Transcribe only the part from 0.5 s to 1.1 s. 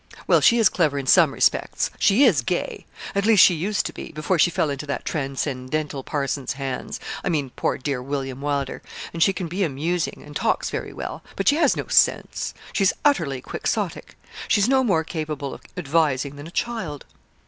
is clever in